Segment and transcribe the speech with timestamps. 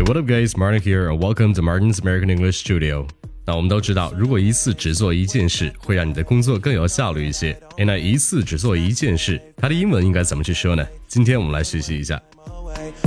[0.00, 0.56] Hey, what up, guys?
[0.56, 3.06] Martin here, and welcome to Martin's American English Studio.
[3.44, 7.52] 那我们都知道，如果一次只做一件事，会让你的工作更有效率一些。
[7.76, 10.86] 哎，那一次只做一件事，它的英文应该怎么去说呢？
[11.06, 12.18] 今天我们来学习一下。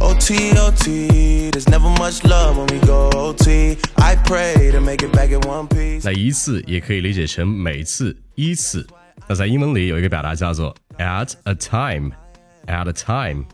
[0.00, 3.76] OT, OT, there's never much love when we go OT.
[3.94, 6.00] I pray to make it back in one piece.
[6.02, 8.84] 那一次也可以理解成每次、依次。
[9.28, 13.44] 那在英文里有一个表达叫做 at a time，at a time。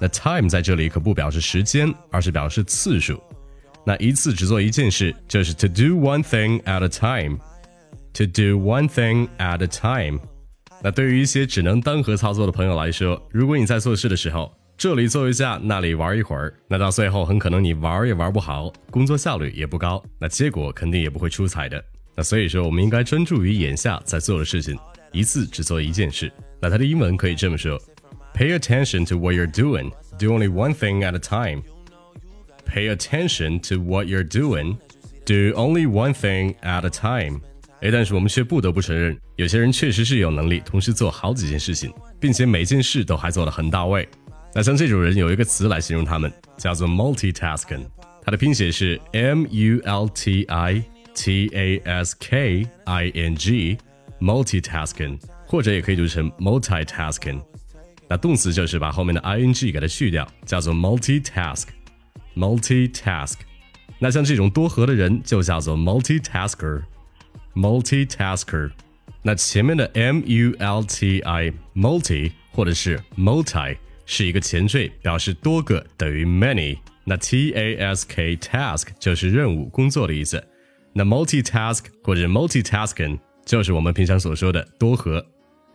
[0.00, 3.22] 那 time 在这里可不表示时间，而是表示次数。
[3.84, 7.38] 那一次只做一件事，就是 to do one thing at a time。
[8.16, 10.18] to do one thing at a time。
[10.82, 21.82] 那对于一些只能单核操作的朋友来说，如果你在做事的时候，这里做一下，那里玩一会儿，那到最后很可能你玩也玩不好，工作效率也不高，那结果肯定也不会出彩的。
[22.14, 24.78] 那所以说，我们应该专注于眼下在做的事情，
[25.12, 26.32] 一次只做一件事。
[26.58, 27.78] 那它的英文可以这么说
[28.35, 29.91] ：Pay attention to what you're doing.
[30.17, 31.63] Do only one thing at a time.
[32.65, 34.77] Pay attention to what you're doing.
[35.25, 37.41] Do only one thing at a time.
[37.81, 44.07] 哎，但是我们却不得不承认，有些人确实是有能力同时做好几件事情，并且每件事都还做得很到位。
[44.53, 47.85] 那像这种人有一个词来形容他们，叫做 multitasking。
[48.23, 50.83] 它的拼写是 m u l t i
[51.15, 57.41] t a s k i n g，multitasking，或者也可以读成 multitasking。
[58.08, 61.64] 那动词就是把后面的 i n g 给它去掉，叫做 multitask。
[62.36, 63.34] multitask。
[63.98, 66.82] 那像这种多核的人就叫做 multitasker。
[67.54, 68.70] multitasker。
[69.22, 76.78] 那前面的 m u l t i multi 或者是 multi 是一个前缀，表示多个等于 many。
[77.04, 80.42] 那 t a s k task 就是任务、工作的意思。
[80.92, 85.24] 那 multitask 或者 multitasking 就是我们平常所说的多核。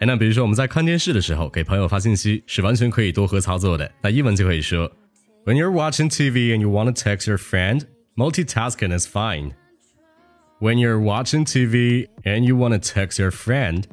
[0.00, 3.90] 哎，那比如说我们在看电视的时候给朋友发信息，是完全可以多核操作的。
[4.02, 4.90] 那英文就可以说，
[5.46, 7.82] When you're watching TV and you want to text your friend,
[8.14, 9.52] multitasking is fine.
[10.60, 13.84] When you're watching TV and you want to text your friend,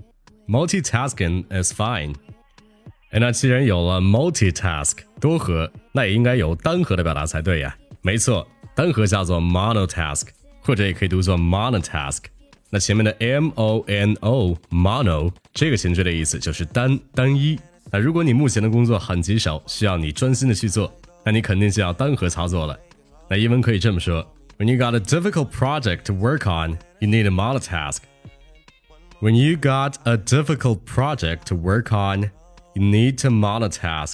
[0.47, 2.15] multitasking is fine.
[3.11, 7.75] 哎，那既然有了 multitask 多核，那也应该有单核的表达才对呀。
[8.01, 10.27] 没错，单核叫做 monotask，
[10.61, 12.23] 或者也可以读作 monotask。
[12.69, 17.59] 那前面的 m o n o mono 这个前缀的意思就是单单一。
[17.91, 20.91] 那如果你目前的工作很棘手，需要你专心的去做，
[21.23, 22.77] 那你肯定是要单核操作了。
[23.29, 24.25] 那英文可以这么说：
[24.57, 27.97] When you got a difficult project to work on, you need a monotask.
[29.21, 32.31] When you got a difficult project to work on,
[32.75, 34.13] You need to monotask。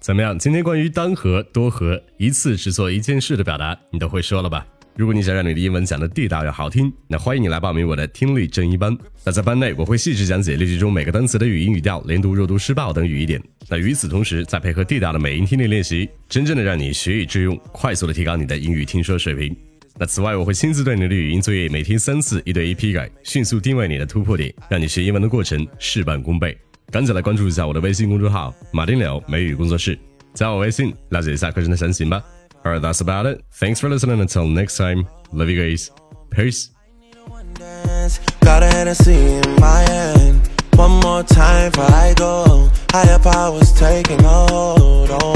[0.00, 0.38] 怎么样？
[0.38, 4.66] 今天关于单核、多核、一次只做一件事的表达，你都会说了吧？
[4.95, 8.97] 如果你想让你的英文讲的地道又好听，那欢迎你来报名我的听力正一班。
[9.23, 13.41] 那在班内，我会细致讲解例句中每个单词的语音语调、连读、弱读、失爆等语义点。
[13.69, 19.55] 那与此同时，再配合地道的美音听力练习，真正的让你学以致用，快速的提高你的英语听说水平。
[19.97, 26.57] 那此外，我会亲自对你的语音作业每天三次，一对一批改，迅速定位你的突破点，让你学英文的过程事半功倍。
[26.91, 29.97] 赶紧来关注一下我的微信公众号“马丁柳美语工作室”，
[30.33, 32.21] 加我微信了解一下课程的详情吧。
[32.65, 33.43] Alright, that's about it.
[33.51, 34.19] Thanks for listening.
[34.19, 35.91] Until next time, love you guys.
[36.31, 36.71] Peace.
[38.41, 40.47] Got a Hennessy in my hand.
[40.75, 42.69] One more time I go.
[42.91, 45.09] Higher powers taking hold.
[45.11, 45.29] Oh.